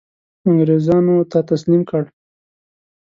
[0.47, 2.03] انګرېزانو ته تسلیم کړ.